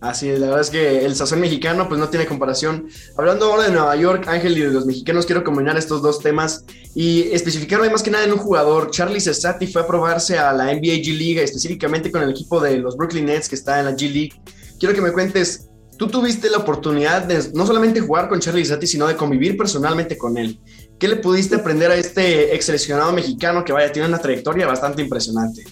Así 0.00 0.28
es, 0.28 0.38
la 0.38 0.46
verdad 0.46 0.60
es 0.60 0.70
que 0.70 1.04
el 1.04 1.16
sazón 1.16 1.40
mexicano 1.40 1.88
pues 1.88 1.98
no 1.98 2.08
tiene 2.08 2.24
comparación. 2.24 2.88
Hablando 3.16 3.46
ahora 3.46 3.64
de 3.64 3.72
Nueva 3.72 3.96
York, 3.96 4.28
Ángel, 4.28 4.56
y 4.56 4.60
de 4.60 4.68
los 4.68 4.86
mexicanos, 4.86 5.26
quiero 5.26 5.42
combinar 5.42 5.76
estos 5.76 6.02
dos 6.02 6.20
temas 6.20 6.64
y 6.94 7.22
especificarme 7.32 7.90
más 7.90 8.04
que 8.04 8.10
nada 8.12 8.24
en 8.24 8.32
un 8.32 8.38
jugador. 8.38 8.92
Charlie 8.92 9.20
Cesati 9.20 9.66
fue 9.66 9.82
a 9.82 9.86
probarse 9.88 10.38
a 10.38 10.52
la 10.52 10.66
NBA 10.66 11.02
G 11.02 11.18
League, 11.18 11.42
específicamente 11.42 12.12
con 12.12 12.22
el 12.22 12.30
equipo 12.30 12.60
de 12.60 12.76
los 12.78 12.96
Brooklyn 12.96 13.26
Nets 13.26 13.48
que 13.48 13.56
está 13.56 13.80
en 13.80 13.86
la 13.86 13.92
G 13.92 14.02
League. 14.02 14.40
Quiero 14.78 14.94
que 14.94 15.00
me 15.00 15.10
cuentes, 15.10 15.68
tú 15.96 16.06
tuviste 16.06 16.48
la 16.48 16.58
oportunidad 16.58 17.22
de 17.22 17.50
no 17.54 17.66
solamente 17.66 17.98
jugar 18.00 18.28
con 18.28 18.38
Charlie 18.38 18.64
Cesati, 18.64 18.86
sino 18.86 19.08
de 19.08 19.16
convivir 19.16 19.56
personalmente 19.56 20.16
con 20.16 20.38
él. 20.38 20.60
¿Qué 20.98 21.08
le 21.08 21.16
pudiste 21.16 21.56
aprender 21.56 21.90
a 21.90 21.96
este 21.96 22.54
ex 22.54 22.66
seleccionado 22.66 23.12
mexicano 23.12 23.64
que 23.64 23.72
vaya, 23.72 23.92
tiene 23.92 24.08
una 24.08 24.18
trayectoria 24.18 24.66
bastante 24.66 25.02
impresionante? 25.02 25.64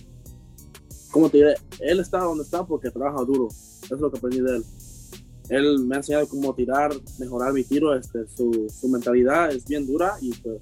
como 1.16 1.30
te 1.30 1.38
diré, 1.38 1.54
él 1.80 1.98
está 1.98 2.18
donde 2.18 2.44
está 2.44 2.62
porque 2.66 2.90
trabaja 2.90 3.24
duro. 3.24 3.48
Es 3.48 3.90
lo 3.98 4.10
que 4.10 4.18
aprendí 4.18 4.38
de 4.40 4.56
él. 4.56 4.64
Él 5.48 5.78
me 5.86 5.94
ha 5.94 5.98
enseñado 5.98 6.28
cómo 6.28 6.54
tirar, 6.54 6.92
mejorar 7.18 7.54
mi 7.54 7.64
tiro. 7.64 7.96
Este, 7.96 8.26
su, 8.36 8.66
su 8.68 8.86
mentalidad 8.88 9.50
es 9.50 9.64
bien 9.64 9.86
dura 9.86 10.18
y 10.20 10.34
pues 10.34 10.60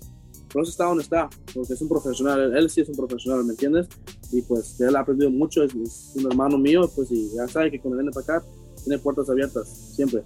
por 0.53 0.63
eso 0.63 0.71
está 0.71 0.85
donde 0.85 1.03
está, 1.03 1.29
porque 1.53 1.73
es 1.73 1.83
un 1.83 1.89
profesional. 1.89 2.57
Él, 2.57 2.71
sí 2.71 2.83
es 2.83 2.89
un 2.89 2.95
profesional, 2.95 3.43
¿me 3.45 3.51
entiendes? 3.51 3.89
Y 4.31 4.43
pues 4.43 4.81
él 4.81 4.95
ha 4.95 5.01
aprendido 5.01 5.29
mucho, 5.29 5.65
es, 5.65 5.75
un 6.15 6.27
hermano 6.31 6.57
mío, 6.57 6.89
pues 6.95 7.11
y 7.11 7.35
ya 7.35 7.49
sabe 7.49 7.73
que 7.73 7.81
cuando 7.81 7.97
viene 7.99 8.13
para 8.13 8.39
acá 8.39 8.47
tiene 8.85 9.01
puertas 9.01 9.29
abiertas, 9.29 9.69
siempre. 9.97 10.23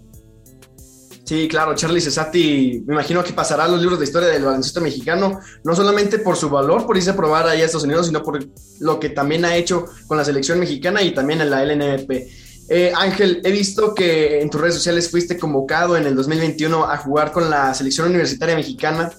Sí, 1.29 1.47
claro, 1.47 1.75
Charlie 1.75 2.01
Cesati, 2.01 2.85
me 2.87 2.95
imagino 2.95 3.23
que 3.23 3.35
pasará 3.35 3.69
los 3.69 3.83
libros 3.83 3.99
de 3.99 4.07
historia 4.07 4.31
del 4.31 4.45
baloncesto 4.45 4.81
mexicano, 4.81 5.41
no 5.63 5.77
solamente 5.77 6.21
por 6.21 6.37
su 6.37 6.49
valor 6.49 6.87
por 6.87 6.97
irse 6.97 7.11
a 7.11 7.17
probar 7.17 7.47
ahí 7.47 7.61
a 7.61 7.67
Estados 7.67 7.85
Unidos, 7.85 8.07
sino 8.07 8.23
por 8.23 8.43
lo 8.81 8.99
que 8.99 9.11
también 9.11 9.45
ha 9.45 9.55
hecho 9.55 9.85
con 10.07 10.17
la 10.17 10.25
selección 10.25 10.59
mexicana 10.59 11.03
y 11.03 11.13
también 11.13 11.43
en 11.43 11.51
la 11.51 11.63
LNP. 11.63 12.31
Eh, 12.71 12.93
Ángel, 12.97 13.43
he 13.45 13.53
visto 13.53 13.95
que 13.95 14.41
en 14.41 14.49
tus 14.49 14.59
redes 14.59 14.77
sociales 14.77 15.11
fuiste 15.11 15.37
convocado 15.37 15.99
en 15.99 16.07
el 16.07 16.17
2021 16.17 16.85
a 16.85 16.97
jugar 16.97 17.31
con 17.31 17.51
la 17.51 17.75
selección 17.75 18.09
universitaria 18.09 18.57
mexicana, 18.57 19.13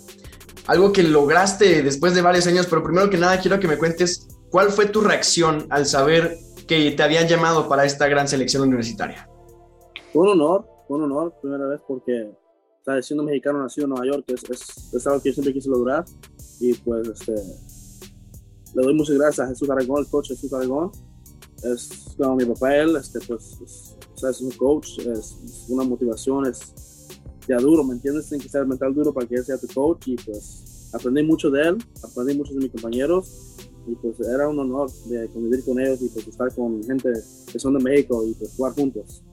algo 0.65 0.91
que 0.91 1.03
lograste 1.03 1.83
después 1.83 2.15
de 2.15 2.23
varios 2.23 2.47
años, 2.47 2.65
pero 2.65 2.81
primero 2.81 3.11
que 3.11 3.19
nada 3.19 3.39
quiero 3.39 3.59
que 3.59 3.67
me 3.67 3.77
cuentes 3.77 4.27
cuál 4.49 4.71
fue 4.71 4.87
tu 4.87 5.01
reacción 5.01 5.67
al 5.69 5.85
saber 5.85 6.39
que 6.67 6.89
te 6.89 7.03
habían 7.03 7.27
llamado 7.27 7.69
para 7.69 7.85
esta 7.85 8.07
gran 8.07 8.27
selección 8.27 8.63
universitaria. 8.63 9.29
Un 10.15 10.29
honor, 10.29 10.78
un 10.95 11.03
honor, 11.03 11.33
primera 11.41 11.67
vez, 11.67 11.81
porque 11.87 12.31
¿sabes? 12.83 13.05
siendo 13.05 13.23
mexicano 13.23 13.61
nacido 13.61 13.85
en 13.85 13.89
Nueva 13.91 14.05
York 14.05 14.25
es, 14.27 14.93
es, 14.93 15.07
algo 15.07 15.21
que 15.21 15.29
yo 15.29 15.33
siempre 15.33 15.53
quise 15.53 15.69
lograr. 15.69 16.05
Y 16.59 16.73
pues 16.73 17.07
este, 17.07 17.33
le 18.75 18.83
doy 18.83 18.93
muchas 18.93 19.17
gracias 19.17 19.45
a 19.45 19.49
Jesús 19.49 19.69
Aragón, 19.69 20.03
el 20.03 20.07
coach 20.09 20.29
Jesús 20.29 20.51
Aragón. 20.53 20.91
Es 21.63 22.15
como 22.17 22.35
mi 22.35 22.45
papá, 22.45 22.75
él, 22.75 22.95
este, 22.95 23.19
pues, 23.27 23.57
es, 24.23 24.41
un 24.41 24.51
coach, 24.51 24.99
es, 24.99 25.65
una 25.69 25.83
motivación, 25.83 26.45
es 26.45 26.73
ya 27.47 27.57
duro, 27.57 27.83
¿me 27.83 27.95
entiendes? 27.95 28.29
Tiene 28.29 28.43
que 28.43 28.49
ser 28.49 28.65
mental 28.65 28.93
duro 28.93 29.13
para 29.13 29.27
que 29.27 29.35
él 29.35 29.45
sea 29.45 29.57
tu 29.57 29.67
coach. 29.67 30.07
Y 30.07 30.15
pues 30.15 30.89
aprendí 30.93 31.23
mucho 31.23 31.49
de 31.49 31.69
él, 31.69 31.77
aprendí 32.03 32.35
mucho 32.35 32.53
de 32.53 32.59
mis 32.59 32.71
compañeros. 32.71 33.55
Y 33.87 33.95
pues 33.95 34.19
era 34.19 34.47
un 34.47 34.59
honor 34.59 34.91
de 35.05 35.27
convivir 35.29 35.63
con 35.65 35.79
ellos 35.79 36.01
y 36.01 36.09
pues 36.09 36.27
estar 36.27 36.53
con 36.53 36.83
gente 36.83 37.11
que 37.51 37.59
son 37.59 37.77
de 37.77 37.83
México 37.83 38.23
y 38.25 38.33
pues 38.35 38.55
jugar 38.55 38.73
juntos. 38.73 39.23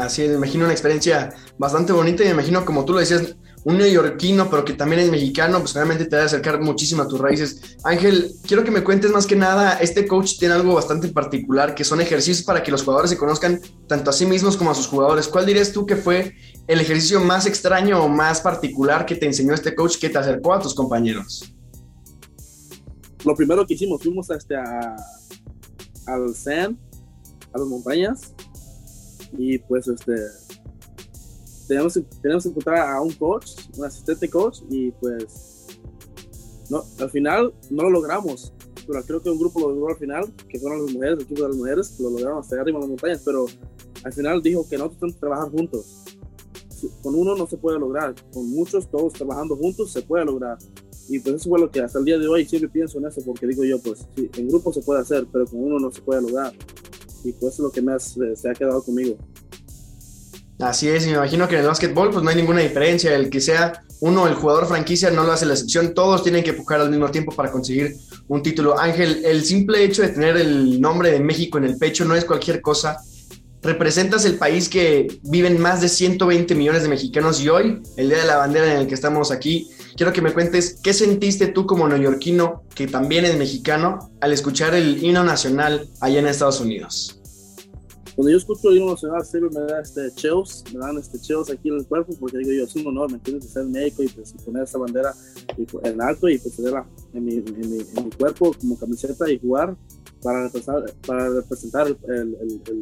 Así 0.00 0.22
es, 0.22 0.30
me 0.30 0.36
imagino 0.36 0.64
una 0.64 0.72
experiencia 0.72 1.30
bastante 1.58 1.92
bonita 1.92 2.22
y 2.22 2.26
me 2.26 2.32
imagino, 2.32 2.64
como 2.64 2.84
tú 2.84 2.92
lo 2.92 3.00
decías, 3.00 3.34
un 3.64 3.78
neoyorquino, 3.78 4.48
pero 4.48 4.64
que 4.64 4.72
también 4.72 5.02
es 5.02 5.10
mexicano, 5.10 5.58
pues 5.58 5.74
obviamente 5.74 6.06
te 6.06 6.16
va 6.16 6.22
a 6.22 6.26
acercar 6.26 6.60
muchísimo 6.60 7.02
a 7.02 7.08
tus 7.08 7.18
raíces. 7.20 7.76
Ángel, 7.84 8.32
quiero 8.46 8.64
que 8.64 8.70
me 8.70 8.84
cuentes 8.84 9.10
más 9.10 9.26
que 9.26 9.36
nada, 9.36 9.78
este 9.80 10.06
coach 10.06 10.38
tiene 10.38 10.54
algo 10.54 10.74
bastante 10.74 11.08
particular, 11.08 11.74
que 11.74 11.84
son 11.84 12.00
ejercicios 12.00 12.44
para 12.44 12.62
que 12.62 12.70
los 12.70 12.82
jugadores 12.82 13.10
se 13.10 13.18
conozcan 13.18 13.60
tanto 13.86 14.10
a 14.10 14.12
sí 14.12 14.26
mismos 14.26 14.56
como 14.56 14.70
a 14.70 14.74
sus 14.74 14.86
jugadores. 14.86 15.28
¿Cuál 15.28 15.46
dirías 15.46 15.72
tú 15.72 15.84
que 15.84 15.96
fue 15.96 16.34
el 16.66 16.80
ejercicio 16.80 17.20
más 17.20 17.46
extraño 17.46 18.02
o 18.02 18.08
más 18.08 18.40
particular 18.40 19.04
que 19.04 19.16
te 19.16 19.26
enseñó 19.26 19.52
este 19.54 19.74
coach 19.74 19.98
que 19.98 20.08
te 20.08 20.18
acercó 20.18 20.54
a 20.54 20.60
tus 20.60 20.74
compañeros? 20.74 21.52
Lo 23.24 23.34
primero 23.34 23.66
que 23.66 23.74
hicimos, 23.74 24.02
fuimos 24.02 24.30
este, 24.30 24.56
a, 24.56 24.96
al 26.06 26.34
San, 26.34 26.78
a 27.52 27.58
las 27.58 27.66
montañas, 27.66 28.32
y 29.36 29.58
pues 29.58 29.88
este 29.88 30.14
tenemos, 31.68 32.00
tenemos 32.22 32.42
que 32.42 32.48
encontrar 32.48 32.96
a 32.96 33.00
un 33.00 33.12
coach, 33.12 33.50
un 33.76 33.84
asistente 33.84 34.28
coach, 34.28 34.60
y 34.70 34.90
pues 34.92 35.66
no, 36.70 36.82
al 36.98 37.10
final 37.10 37.52
no 37.70 37.82
lo 37.84 37.90
logramos, 37.90 38.52
pero 38.86 39.02
creo 39.02 39.22
que 39.22 39.30
un 39.30 39.38
grupo 39.38 39.60
lo 39.60 39.74
logró 39.74 39.88
al 39.88 39.98
final, 39.98 40.32
que 40.48 40.58
fueron 40.58 40.84
las 40.84 40.94
mujeres, 40.94 41.18
el 41.18 41.24
equipo 41.24 41.42
de 41.42 41.48
las 41.48 41.56
mujeres, 41.56 42.00
lo 42.00 42.10
lograron 42.10 42.38
hasta 42.38 42.60
arriba 42.60 42.78
en 42.78 42.80
las 42.80 42.88
montañas, 42.88 43.22
pero 43.24 43.46
al 44.02 44.12
final 44.12 44.42
dijo 44.42 44.66
que 44.68 44.78
no 44.78 44.90
tenemos 44.90 45.14
que 45.14 45.20
trabajar 45.20 45.50
juntos. 45.50 46.04
Con 47.02 47.14
uno 47.14 47.34
no 47.34 47.46
se 47.46 47.56
puede 47.56 47.78
lograr, 47.78 48.14
con 48.32 48.48
muchos, 48.48 48.88
todos 48.88 49.12
trabajando 49.12 49.56
juntos, 49.56 49.92
se 49.92 50.00
puede 50.02 50.24
lograr. 50.24 50.56
Y 51.08 51.18
pues 51.18 51.36
eso 51.36 51.48
fue 51.48 51.58
lo 51.58 51.70
que 51.70 51.80
hasta 51.80 51.98
el 51.98 52.04
día 52.04 52.18
de 52.18 52.28
hoy 52.28 52.44
siempre 52.46 52.68
pienso 52.68 52.98
en 52.98 53.06
eso, 53.06 53.20
porque 53.24 53.46
digo 53.46 53.64
yo, 53.64 53.78
pues 53.80 54.06
en 54.16 54.48
grupo 54.48 54.72
se 54.72 54.82
puede 54.82 55.00
hacer, 55.00 55.26
pero 55.32 55.46
con 55.46 55.62
uno 55.62 55.78
no 55.78 55.90
se 55.90 56.00
puede 56.00 56.22
lograr. 56.22 56.52
Y 57.24 57.32
pues 57.32 57.54
es 57.54 57.60
lo 57.60 57.70
que 57.70 57.82
me 57.82 57.98
se 57.98 58.50
ha 58.50 58.54
quedado 58.54 58.82
conmigo. 58.82 59.16
Así 60.60 60.88
es, 60.88 61.04
y 61.04 61.10
me 61.10 61.14
imagino 61.14 61.46
que 61.46 61.54
en 61.54 61.60
el 61.60 61.66
básquetbol 61.68 62.10
pues 62.10 62.22
no 62.22 62.30
hay 62.30 62.36
ninguna 62.36 62.60
diferencia, 62.60 63.14
el 63.14 63.30
que 63.30 63.40
sea 63.40 63.84
uno 64.00 64.28
el 64.28 64.34
jugador 64.34 64.66
franquicia 64.66 65.10
no 65.10 65.24
lo 65.24 65.32
hace 65.32 65.46
la 65.46 65.54
excepción, 65.54 65.94
todos 65.94 66.22
tienen 66.22 66.44
que 66.44 66.50
empujar 66.50 66.80
al 66.80 66.90
mismo 66.90 67.10
tiempo 67.10 67.32
para 67.32 67.50
conseguir 67.50 67.96
un 68.28 68.42
título. 68.42 68.78
Ángel, 68.78 69.24
el 69.24 69.44
simple 69.44 69.82
hecho 69.82 70.02
de 70.02 70.08
tener 70.08 70.36
el 70.36 70.80
nombre 70.80 71.10
de 71.10 71.20
México 71.20 71.58
en 71.58 71.64
el 71.64 71.76
pecho 71.78 72.04
no 72.04 72.14
es 72.14 72.24
cualquier 72.24 72.60
cosa. 72.60 72.98
Representas 73.62 74.24
el 74.24 74.38
país 74.38 74.68
que 74.68 75.20
viven 75.22 75.60
más 75.60 75.80
de 75.80 75.88
120 75.88 76.54
millones 76.54 76.82
de 76.82 76.88
mexicanos 76.88 77.40
y 77.40 77.48
hoy, 77.48 77.82
el 77.96 78.08
Día 78.08 78.18
de 78.18 78.26
la 78.26 78.36
Bandera 78.36 78.72
en 78.72 78.80
el 78.80 78.86
que 78.86 78.94
estamos 78.94 79.32
aquí, 79.32 79.68
quiero 79.96 80.12
que 80.12 80.22
me 80.22 80.32
cuentes 80.32 80.78
qué 80.80 80.94
sentiste 80.94 81.48
tú 81.48 81.66
como 81.66 81.88
neoyorquino, 81.88 82.62
que 82.74 82.86
también 82.86 83.24
es 83.24 83.36
mexicano, 83.36 84.12
al 84.20 84.32
escuchar 84.32 84.74
el 84.76 85.02
himno 85.02 85.24
nacional 85.24 85.88
allá 86.00 86.20
en 86.20 86.28
Estados 86.28 86.60
Unidos. 86.60 87.18
Cuando 88.14 88.30
yo 88.30 88.38
escucho 88.38 88.70
el 88.70 88.78
himno 88.78 88.92
nacional, 88.92 89.24
siempre 89.24 89.60
me 89.60 89.66
da 89.66 89.80
este 89.80 90.12
chills, 90.14 90.64
me 90.72 90.78
dan 90.78 90.98
este 90.98 91.18
chills 91.20 91.50
aquí 91.50 91.68
en 91.68 91.76
el 91.76 91.86
cuerpo, 91.86 92.14
porque 92.18 92.38
digo 92.38 92.52
yo, 92.52 92.64
es 92.64 92.76
un 92.76 92.86
honor, 92.86 93.10
¿me 93.10 93.16
entiendes? 93.16 93.50
Ser 93.50 93.64
médico 93.64 94.04
y 94.04 94.08
pues, 94.08 94.34
poner 94.44 94.62
esa 94.62 94.78
bandera 94.78 95.14
en 95.82 96.02
alto 96.02 96.28
y 96.28 96.38
pues 96.38 96.54
tenerla 96.56 96.86
en 97.12 97.24
mi, 97.24 97.34
en, 97.34 97.44
mi, 97.44 97.78
en 97.78 98.04
mi, 98.04 98.10
cuerpo 98.10 98.52
como 98.60 98.78
camiseta 98.78 99.30
y 99.30 99.38
jugar 99.38 99.76
para 100.22 100.44
representar, 100.44 100.92
para 101.06 101.28
representar 101.28 101.86
el, 101.86 101.96
el, 102.08 102.60
el, 102.66 102.80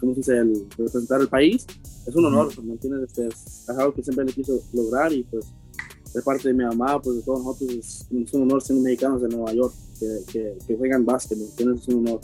¿cómo 0.00 0.14
se 0.14 0.20
dice? 0.20 0.38
El, 0.38 0.66
representar 0.70 1.20
el 1.20 1.28
país. 1.28 1.66
Es 2.06 2.14
un 2.14 2.26
honor, 2.26 2.50
¿me 2.62 2.72
entiendes? 2.72 3.08
Este, 3.08 3.28
es 3.28 3.68
algo 3.68 3.94
que 3.94 4.02
siempre 4.02 4.24
le 4.24 4.32
quiso 4.32 4.60
lograr 4.72 5.12
y 5.12 5.22
pues 5.24 5.46
de 6.12 6.22
parte 6.22 6.48
de 6.48 6.54
mi 6.54 6.64
mamá, 6.64 7.00
pues 7.02 7.16
de 7.16 7.22
todos 7.22 7.44
nosotros, 7.44 8.06
es, 8.10 8.32
un 8.32 8.42
honor 8.42 8.62
ser 8.62 8.76
mexicanos 8.76 9.22
de 9.22 9.28
Nueva 9.28 9.52
York, 9.52 9.74
que, 9.98 10.20
que, 10.30 10.58
que 10.66 10.76
juegan 10.76 11.04
básquet, 11.04 11.36
¿me 11.36 11.44
entiendes? 11.44 11.82
Es 11.82 11.88
un 11.88 12.06
honor. 12.06 12.20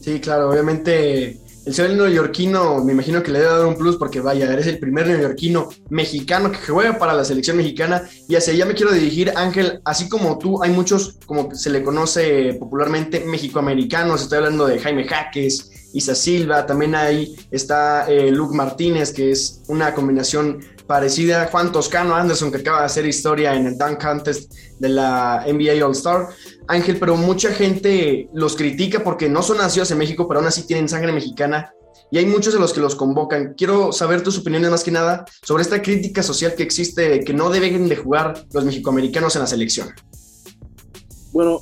Sí, 0.00 0.20
claro, 0.20 0.50
obviamente 0.50 1.38
el 1.68 1.74
ser 1.74 1.90
neoyorquino 1.94 2.82
me 2.82 2.92
imagino 2.92 3.22
que 3.22 3.30
le 3.30 3.40
debe 3.40 3.50
dar 3.50 3.66
un 3.66 3.76
plus 3.76 3.96
porque 3.96 4.20
vaya, 4.20 4.50
eres 4.50 4.66
el 4.68 4.78
primer 4.78 5.06
neoyorquino 5.06 5.68
mexicano 5.90 6.50
que 6.50 6.56
juega 6.66 6.98
para 6.98 7.12
la 7.12 7.26
selección 7.26 7.58
mexicana. 7.58 8.08
Y 8.26 8.36
hacia 8.36 8.54
allá 8.54 8.64
me 8.64 8.72
quiero 8.72 8.90
dirigir, 8.90 9.34
Ángel, 9.36 9.82
así 9.84 10.08
como 10.08 10.38
tú, 10.38 10.62
hay 10.62 10.70
muchos, 10.70 11.18
como 11.26 11.54
se 11.54 11.68
le 11.68 11.82
conoce 11.82 12.54
popularmente, 12.54 13.20
mexicoamericanos, 13.20 14.22
estoy 14.22 14.38
hablando 14.38 14.66
de 14.66 14.78
Jaime 14.78 15.04
Jaques, 15.04 15.70
Isa 15.92 16.14
Silva, 16.14 16.66
también 16.66 16.94
ahí 16.94 17.36
está 17.50 18.08
eh, 18.10 18.30
Luke 18.30 18.54
Martínez, 18.54 19.12
que 19.12 19.30
es 19.30 19.62
una 19.68 19.94
combinación 19.94 20.60
parecida 20.86 21.42
a 21.42 21.46
Juan 21.46 21.70
Toscano 21.70 22.14
Anderson, 22.14 22.50
que 22.50 22.58
acaba 22.58 22.80
de 22.80 22.86
hacer 22.86 23.06
historia 23.06 23.54
en 23.54 23.66
el 23.66 23.78
Dunk 23.78 24.02
Contest 24.02 24.52
de 24.78 24.88
la 24.88 25.44
NBA 25.46 25.84
All 25.84 25.92
Star. 25.92 26.28
Ángel, 26.66 26.98
pero 26.98 27.16
mucha 27.16 27.50
gente 27.50 28.28
los 28.32 28.56
critica 28.56 29.04
porque 29.04 29.28
no 29.28 29.42
son 29.42 29.58
nacidos 29.58 29.90
en 29.90 29.98
México, 29.98 30.26
pero 30.26 30.40
aún 30.40 30.48
así 30.48 30.66
tienen 30.66 30.88
sangre 30.88 31.12
mexicana. 31.12 31.72
Y 32.10 32.18
hay 32.18 32.26
muchos 32.26 32.54
de 32.54 32.60
los 32.60 32.72
que 32.72 32.80
los 32.80 32.94
convocan. 32.94 33.54
Quiero 33.54 33.92
saber 33.92 34.22
tus 34.22 34.38
opiniones 34.38 34.70
más 34.70 34.82
que 34.82 34.90
nada 34.90 35.26
sobre 35.42 35.62
esta 35.62 35.82
crítica 35.82 36.22
social 36.22 36.54
que 36.54 36.62
existe 36.62 37.20
que 37.20 37.34
no 37.34 37.50
deben 37.50 37.88
de 37.88 37.96
jugar 37.96 38.46
los 38.52 38.64
mexicoamericanos 38.64 39.36
en 39.36 39.42
la 39.42 39.46
selección. 39.46 39.90
Bueno, 41.32 41.60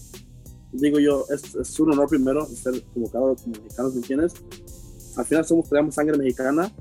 digo 0.79 0.99
yo, 0.99 1.25
es, 1.29 1.81
un 1.81 1.93
honor 1.93 2.09
primero 2.09 2.47
ser 2.47 2.83
convocado 2.95 3.37
como 3.37 3.57
mexicanos, 3.63 3.95
¿me 3.95 4.01
entiendes? 4.01 4.35
Al 5.17 5.25
final 5.25 5.45
somos, 5.45 5.69
tenemos 5.69 5.95
sangre 5.95 6.17
mexicana 6.19 6.73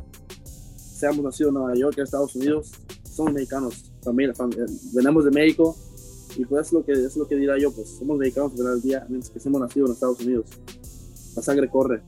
seamos 0.96 1.24
nacidos 1.24 1.50
en 1.50 1.56
Nueva 1.56 1.76
York, 1.76 1.98
en 1.98 2.04
Estados 2.06 2.36
Unidos, 2.36 2.72
somos 3.04 3.34
mexicanos, 3.34 3.92
familia, 4.04 4.34
familia, 4.34 4.66
venimos 4.94 5.26
de 5.26 5.32
México 5.32 5.76
y 6.38 6.46
pues 6.46 6.68
es 6.68 6.74
lo 6.74 6.86
que 6.86 6.94
es 6.94 7.16
lo 7.18 7.28
que 7.28 7.36
dirá 7.36 7.58
yo, 7.58 7.72
pues 7.72 7.98
somos 8.00 8.18
mexicanos 8.18 8.52
al 8.52 8.58
final 8.58 8.74
del 8.74 8.82
día, 8.82 9.06
mientras 9.10 9.32
que 9.32 9.40
somos 9.40 9.62
nacidos 9.62 9.90
en 9.90 9.94
Estados 9.94 10.20
Unidos. 10.22 10.46
La 11.36 11.42
sangre 11.42 11.70
corre. 11.70 12.02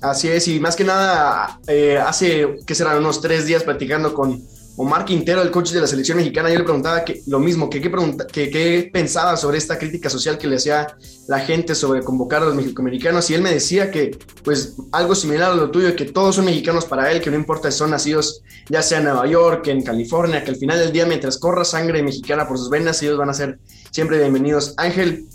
Así 0.00 0.28
es, 0.28 0.48
y 0.48 0.60
más 0.60 0.76
que 0.76 0.84
nada, 0.84 1.60
eh, 1.66 1.98
hace, 1.98 2.58
que 2.66 2.74
serán 2.74 2.98
unos 2.98 3.20
tres 3.20 3.46
días 3.46 3.62
platicando 3.62 4.14
con 4.14 4.42
Omar 4.78 5.06
Quintero, 5.06 5.40
el 5.40 5.50
coach 5.50 5.70
de 5.70 5.80
la 5.80 5.86
selección 5.86 6.18
mexicana, 6.18 6.50
yo 6.50 6.58
le 6.58 6.64
preguntaba 6.64 7.02
que, 7.02 7.22
lo 7.26 7.38
mismo, 7.40 7.70
que 7.70 7.80
qué 7.80 8.90
pensaba 8.92 9.36
sobre 9.38 9.56
esta 9.56 9.78
crítica 9.78 10.10
social 10.10 10.36
que 10.36 10.46
le 10.46 10.56
hacía 10.56 10.96
la 11.28 11.40
gente 11.40 11.74
sobre 11.74 12.02
convocar 12.02 12.42
a 12.42 12.46
los 12.46 12.54
mexicoamericanos, 12.54 13.30
y 13.30 13.34
él 13.34 13.40
me 13.40 13.52
decía 13.52 13.90
que, 13.90 14.18
pues, 14.44 14.74
algo 14.92 15.14
similar 15.14 15.52
a 15.52 15.54
lo 15.54 15.70
tuyo, 15.70 15.96
que 15.96 16.04
todos 16.04 16.36
son 16.36 16.44
mexicanos 16.44 16.84
para 16.84 17.10
él, 17.10 17.22
que 17.22 17.30
no 17.30 17.36
importa 17.36 17.70
si 17.70 17.78
son 17.78 17.90
nacidos 17.90 18.42
ya 18.68 18.82
sea 18.82 18.98
en 18.98 19.04
Nueva 19.04 19.26
York, 19.26 19.66
en 19.68 19.82
California, 19.82 20.44
que 20.44 20.50
al 20.50 20.56
final 20.56 20.78
del 20.78 20.92
día, 20.92 21.06
mientras 21.06 21.38
corra 21.38 21.64
sangre 21.64 22.02
mexicana 22.02 22.46
por 22.46 22.58
sus 22.58 22.68
venas, 22.68 23.02
ellos 23.02 23.16
van 23.16 23.30
a 23.30 23.34
ser 23.34 23.58
siempre 23.90 24.18
bienvenidos. 24.18 24.74
Ángel, 24.76 25.26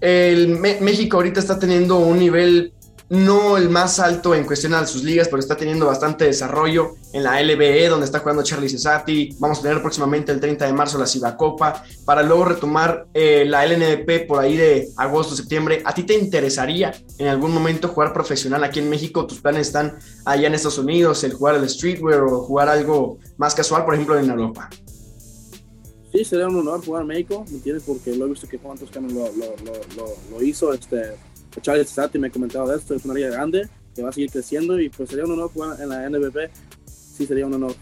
el 0.00 0.58
México 0.58 1.16
ahorita 1.16 1.40
está 1.40 1.58
teniendo 1.58 1.98
un 1.98 2.18
nivel 2.18 2.72
no 3.10 3.56
el 3.56 3.68
más 3.68 3.98
alto 3.98 4.36
en 4.36 4.44
cuestión 4.44 4.72
de 4.72 4.86
sus 4.86 5.02
ligas, 5.02 5.26
pero 5.26 5.40
está 5.40 5.56
teniendo 5.56 5.86
bastante 5.86 6.26
desarrollo 6.26 6.94
en 7.12 7.24
la 7.24 7.42
LBE, 7.42 7.88
donde 7.88 8.06
está 8.06 8.20
jugando 8.20 8.44
Charlie 8.44 8.68
Cesati. 8.68 9.34
Vamos 9.40 9.58
a 9.58 9.62
tener 9.62 9.82
próximamente 9.82 10.30
el 10.30 10.38
30 10.38 10.64
de 10.64 10.72
marzo 10.72 10.96
la 10.96 11.08
Cibacopa, 11.08 11.84
para 12.04 12.22
luego 12.22 12.44
retomar 12.44 13.08
eh, 13.12 13.44
la 13.44 13.66
LNDP 13.66 14.28
por 14.28 14.38
ahí 14.38 14.56
de 14.56 14.90
agosto, 14.96 15.34
septiembre. 15.34 15.82
¿A 15.84 15.92
ti 15.92 16.04
te 16.04 16.14
interesaría 16.14 16.94
en 17.18 17.26
algún 17.26 17.52
momento 17.52 17.88
jugar 17.88 18.12
profesional 18.12 18.62
aquí 18.62 18.78
en 18.78 18.88
México? 18.88 19.26
¿Tus 19.26 19.40
planes 19.40 19.66
están 19.66 19.98
allá 20.24 20.46
en 20.46 20.54
Estados 20.54 20.78
Unidos, 20.78 21.24
el 21.24 21.32
jugar 21.32 21.56
el 21.56 21.68
streetwear 21.68 22.20
o 22.20 22.42
jugar 22.42 22.68
algo 22.68 23.18
más 23.38 23.56
casual, 23.56 23.84
por 23.84 23.94
ejemplo, 23.94 24.16
en 24.20 24.30
Europa? 24.30 24.70
Sí, 26.12 26.24
sería 26.24 26.46
un 26.46 26.60
honor 26.60 26.84
jugar 26.84 27.02
en 27.02 27.08
México, 27.08 27.44
¿me 27.48 27.56
entiendes? 27.56 27.82
Porque 27.84 28.14
lo 28.14 28.26
he 28.26 28.28
visto 28.28 28.46
que 28.46 28.58
Juan 28.58 28.78
Toscano 28.78 29.08
lo 29.08 30.42
hizo, 30.42 30.72
este 30.72 31.16
Charlie 31.60 31.84
Stati 31.84 32.18
me 32.18 32.28
ha 32.28 32.30
comentado 32.30 32.68
de 32.68 32.76
esto, 32.76 32.94
es 32.94 33.04
una 33.04 33.14
liga 33.14 33.30
grande 33.30 33.68
que 33.94 34.02
va 34.02 34.10
a 34.10 34.12
seguir 34.12 34.30
creciendo 34.30 34.78
y 34.78 34.88
pues 34.88 35.08
sería 35.08 35.24
un 35.24 35.32
honor 35.32 35.50
jugar 35.52 35.80
en 35.80 35.88
la 35.88 36.08
NBP, 36.08 36.50
sí 36.86 37.26
sería 37.26 37.46
un 37.46 37.54
honor. 37.54 37.74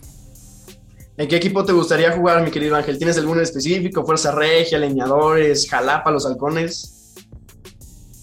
¿En 1.17 1.27
qué 1.27 1.37
equipo 1.37 1.65
te 1.65 1.73
gustaría 1.73 2.13
jugar, 2.13 2.45
mi 2.45 2.51
querido 2.51 2.77
Ángel? 2.77 2.97
¿Tienes 2.97 3.19
algún 3.19 3.41
específico? 3.41 4.05
¿Fuerza 4.07 4.31
Regia, 4.31 4.79
Leñadores, 4.79 5.69
Jalapa, 5.69 6.13
Los 6.13 6.25
Halcones? 6.25 7.15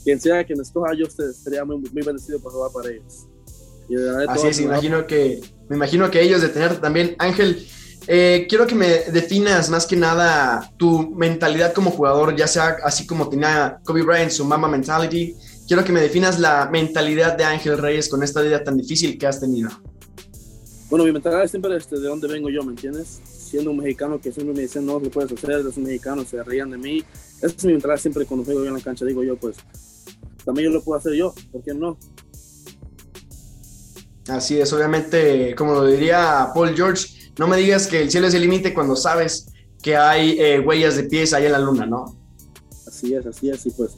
Quien 0.06 0.20
sea 0.20 0.44
quien 0.46 0.62
escoja, 0.62 0.94
yo 0.94 1.06
sería 1.10 1.66
muy, 1.66 1.78
muy 1.78 2.04
bendecido 2.04 2.40
por 2.40 2.54
jugar 2.54 2.72
para 2.72 2.92
ellos. 2.92 3.28
Así 4.30 4.48
es, 4.48 4.60
imagino 4.62 5.06
que, 5.06 5.42
me 5.70 5.75
imagino 5.75 6.10
que 6.10 6.22
ellos 6.22 6.42
de 6.42 6.50
tener 6.50 6.80
también. 6.80 7.16
Ángel, 7.20 7.68
eh, 8.08 8.46
quiero 8.48 8.68
que 8.68 8.76
me 8.76 8.88
definas 9.12 9.70
más 9.70 9.88
que 9.88 9.96
nada 9.96 10.72
tu 10.78 11.10
mentalidad 11.12 11.74
como 11.74 11.92
jugador, 11.92 12.36
ya 12.36 12.48
sea 12.48 12.78
así 12.84 13.08
como 13.08 13.30
tenía 13.30 13.80
Kobe 13.84 14.04
Bryant 14.04 14.32
su 14.32 14.46
mama 14.46 14.68
mentality. 14.68 15.36
Quiero 15.68 15.84
que 15.84 15.92
me 15.92 16.02
definas 16.02 16.40
la 16.40 16.70
mentalidad 16.72 17.36
de 17.36 17.44
Ángel 17.44 17.78
Reyes 17.78 18.08
con 18.08 18.22
esta 18.22 18.42
vida 18.42 18.64
tan 18.64 18.78
difícil 18.78 19.18
que 19.18 19.26
has 19.26 19.40
tenido. 19.40 19.70
Bueno, 20.90 21.06
mi 21.06 21.12
mentalidad 21.12 21.44
es 21.44 21.52
siempre 21.52 21.76
este, 21.76 22.00
de 22.00 22.08
dónde 22.08 22.28
vengo 22.28 22.50
yo, 22.50 22.64
¿me 22.64 22.72
entiendes? 22.72 23.20
Siendo 23.26 23.72
un 23.72 23.78
mexicano 23.78 24.22
que 24.22 24.32
siempre 24.32 24.54
me 24.54 24.62
dicen, 24.62 24.86
no, 24.86 25.00
lo 25.00 25.10
puedes 25.10 25.32
hacer, 25.32 25.52
eres 25.52 25.76
un 25.78 25.84
mexicano, 25.84 26.24
se 26.24 26.44
reían 26.44 26.70
de 26.70 26.78
mí. 26.78 27.04
Esa 27.38 27.48
es 27.48 27.66
mi 27.66 27.74
mentalidad 27.74 28.00
siempre 28.00 28.26
cuando 28.26 28.46
juego 28.46 28.62
yo 28.62 28.68
en 28.68 28.76
la 28.76 28.82
cancha, 28.82 29.04
digo 29.06 29.24
yo, 29.24 29.36
pues, 29.36 29.58
también 30.46 30.70
yo 30.70 30.78
lo 30.78 30.84
puedo 30.84 31.00
hacer 31.00 31.14
yo, 31.14 31.34
¿por 31.52 31.64
qué 31.64 31.74
no? 31.74 31.98
Así 34.28 34.60
es, 34.60 34.72
obviamente, 34.74 35.56
como 35.56 35.74
lo 35.74 35.86
diría 35.86 36.50
Paul 36.54 36.76
George, 36.76 37.14
no 37.38 37.48
me 37.48 37.58
digas 37.58 37.88
que 37.88 38.01
el 38.01 38.12
cielo 38.12 38.27
es 38.27 38.34
el 38.34 38.42
límite 38.42 38.74
cuando 38.74 38.96
sabes 38.96 39.48
que 39.82 39.96
hay 39.96 40.39
eh, 40.39 40.60
huellas 40.60 40.96
de 40.96 41.04
pies 41.04 41.34
ahí 41.34 41.46
en 41.46 41.51
la 41.51 41.60
luna, 41.60 41.86
¿no? 41.86 42.18
Así 42.88 43.13
es, 43.13 43.25
así 43.25 43.50
es, 43.50 43.65
y 43.65 43.72
pues 43.72 43.92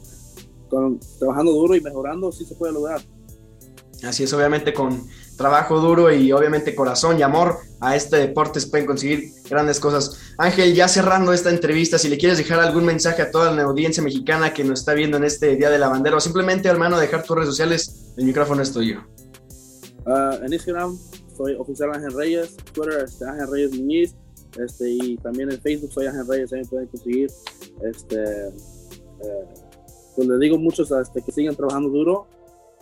trabajando 1.18 1.52
duro 1.52 1.74
y 1.74 1.80
mejorando 1.80 2.30
sí 2.30 2.44
se 2.44 2.54
puede 2.54 2.72
lograr. 2.72 3.00
Así 4.02 4.22
es, 4.22 4.32
obviamente 4.32 4.72
con 4.72 5.08
trabajo 5.36 5.80
duro 5.80 6.12
y 6.12 6.30
obviamente 6.32 6.74
corazón 6.74 7.18
y 7.18 7.22
amor 7.22 7.58
a 7.80 7.96
este 7.96 8.16
deporte 8.16 8.60
se 8.60 8.66
pueden 8.66 8.86
conseguir 8.86 9.30
grandes 9.48 9.80
cosas. 9.80 10.34
Ángel, 10.36 10.74
ya 10.74 10.88
cerrando 10.88 11.32
esta 11.32 11.50
entrevista, 11.50 11.96
si 11.96 12.08
le 12.08 12.18
quieres 12.18 12.38
dejar 12.38 12.60
algún 12.60 12.84
mensaje 12.84 13.22
a 13.22 13.30
toda 13.30 13.50
la 13.52 13.62
audiencia 13.62 14.02
mexicana 14.02 14.52
que 14.52 14.64
nos 14.64 14.80
está 14.80 14.94
viendo 14.94 15.16
en 15.16 15.24
este 15.24 15.56
Día 15.56 15.70
de 15.70 15.78
la 15.78 15.88
Bandera 15.88 16.16
o 16.16 16.20
simplemente, 16.20 16.68
hermano, 16.68 16.98
dejar 16.98 17.22
tus 17.22 17.36
redes 17.36 17.48
sociales, 17.48 18.12
el 18.16 18.26
micrófono 18.26 18.62
es 18.62 18.72
tuyo. 18.72 19.04
Uh, 20.06 20.44
en 20.44 20.52
Instagram 20.52 20.98
soy 21.38 21.54
oficial 21.54 21.94
Ángel 21.94 22.12
Reyes, 22.12 22.56
Twitter 22.74 23.04
este, 23.04 23.24
Ángel 23.24 23.50
Reyes 23.50 23.78
Muñiz, 23.78 24.14
este, 24.62 24.90
y 24.90 25.16
también 25.16 25.50
en 25.50 25.60
Facebook 25.60 25.92
soy 25.92 26.06
Ángel 26.06 26.26
Reyes, 26.28 26.50
también 26.50 26.68
pueden 26.68 26.88
conseguir. 26.88 27.30
Este, 27.82 28.48
eh, 28.48 29.44
pues 30.14 30.28
les 30.28 30.40
digo 30.40 30.58
muchos 30.58 30.90
este, 30.90 31.22
que 31.22 31.32
sigan 31.32 31.56
trabajando 31.56 31.88
duro 31.88 32.26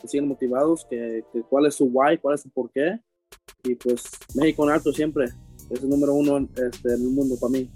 que 0.01 0.09
sigan 0.09 0.29
motivados, 0.29 0.87
que, 0.89 1.25
que, 1.33 1.43
cuál 1.43 1.67
es 1.67 1.75
su 1.75 1.87
why, 1.87 2.19
cuál 2.19 2.35
es 2.35 2.43
su 2.43 2.51
por 2.51 2.71
qué. 2.71 3.01
Y 3.65 3.75
pues 3.75 4.05
México 4.35 4.65
en 4.65 4.71
alto 4.71 4.93
siempre, 4.93 5.27
es 5.71 5.83
el 5.83 5.89
número 5.89 6.15
uno 6.15 6.49
este, 6.57 6.89
en 6.89 7.03
el 7.03 7.09
mundo 7.09 7.37
para 7.41 7.51
mí. 7.53 7.71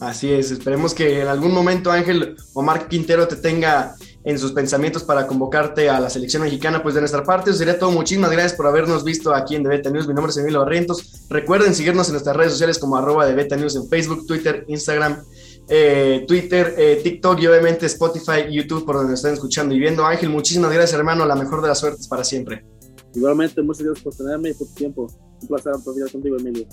Así 0.00 0.30
es, 0.32 0.50
esperemos 0.50 0.92
que 0.92 1.22
en 1.22 1.28
algún 1.28 1.52
momento 1.52 1.90
Ángel 1.90 2.36
o 2.52 2.62
Marc 2.62 2.88
Quintero 2.88 3.26
te 3.26 3.36
tenga 3.36 3.94
en 4.24 4.38
sus 4.38 4.52
pensamientos 4.52 5.04
para 5.04 5.26
convocarte 5.26 5.90
a 5.90 6.00
la 6.00 6.08
selección 6.08 6.42
mexicana, 6.42 6.82
pues 6.82 6.94
de 6.94 7.02
nuestra 7.02 7.22
parte, 7.22 7.50
eso 7.50 7.58
sería 7.58 7.78
todo. 7.78 7.90
Muchísimas 7.90 8.30
gracias 8.30 8.54
por 8.54 8.66
habernos 8.66 9.04
visto 9.04 9.34
aquí 9.34 9.54
en 9.54 9.62
The 9.62 9.68
Beta 9.68 9.90
News. 9.90 10.08
Mi 10.08 10.14
nombre 10.14 10.30
es 10.30 10.36
Emilio 10.38 10.60
Barrientos. 10.60 11.26
Recuerden 11.28 11.74
seguirnos 11.74 12.08
en 12.08 12.14
nuestras 12.14 12.34
redes 12.34 12.52
sociales 12.52 12.78
como 12.78 12.96
arroba 12.96 13.26
de 13.26 13.34
Beta 13.34 13.56
News 13.56 13.76
en 13.76 13.86
Facebook, 13.88 14.26
Twitter, 14.26 14.64
Instagram, 14.66 15.22
eh, 15.68 16.24
Twitter, 16.26 16.74
eh, 16.78 17.00
TikTok 17.02 17.38
y 17.40 17.46
obviamente 17.46 17.86
Spotify 17.86 18.46
y 18.48 18.56
YouTube 18.56 18.86
por 18.86 18.96
donde 18.96 19.10
nos 19.10 19.20
están 19.20 19.34
escuchando 19.34 19.74
y 19.74 19.78
viendo. 19.78 20.06
Ángel, 20.06 20.30
muchísimas 20.30 20.72
gracias 20.72 20.98
hermano, 20.98 21.26
la 21.26 21.36
mejor 21.36 21.60
de 21.60 21.68
las 21.68 21.78
suertes 21.78 22.08
para 22.08 22.24
siempre. 22.24 22.64
Igualmente, 23.14 23.62
muchas 23.62 23.84
gracias 23.84 24.04
por 24.04 24.14
tenerme 24.14 24.50
y 24.50 24.54
por 24.54 24.66
tu 24.68 24.74
tiempo. 24.74 25.06
Un 25.42 25.48
placer 25.48 25.72
platicar 25.84 26.10
contigo, 26.10 26.36
Emilio. 26.38 26.66